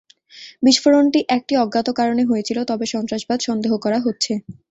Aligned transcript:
বিস্ফোরণটি 0.63 1.19
একটি 1.37 1.53
অজ্ঞাত 1.57 1.87
কারণে 1.99 2.23
হয়েছিল, 2.25 2.57
তবে 2.65 2.85
সন্ত্রাসবাদ 2.93 3.39
সন্দেহ 3.47 3.71
করা 3.77 3.99
হচ্ছে। 4.05 4.33